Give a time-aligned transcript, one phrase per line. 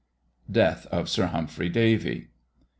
[0.49, 2.29] DEATH OF SIR HUMPHRY DAVY.